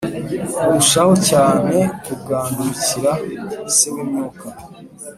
kurushaho 0.57 1.13
cyane 1.29 1.77
kugandukira 2.05 3.11
Se 3.75 3.87
w 3.93 3.95
imyuka 4.03 4.45